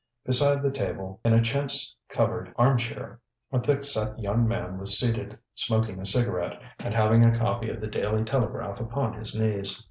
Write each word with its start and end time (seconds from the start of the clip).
Beside 0.25 0.63
the 0.63 0.71
table, 0.71 1.19
in 1.23 1.31
a 1.31 1.43
chintz 1.43 1.95
covered 2.09 2.51
arm 2.57 2.79
chair, 2.79 3.19
a 3.51 3.59
thick 3.59 3.83
set 3.83 4.17
young 4.17 4.47
man 4.47 4.79
was 4.79 4.97
seated 4.99 5.37
smoking 5.53 5.99
a 5.99 6.05
cigarette 6.05 6.59
and 6.79 6.95
having 6.95 7.23
a 7.23 7.31
copy 7.35 7.69
of 7.69 7.79
the 7.79 7.87
Daily 7.87 8.23
Telegraph 8.23 8.79
upon 8.79 9.13
his 9.13 9.35
knees. 9.35 9.79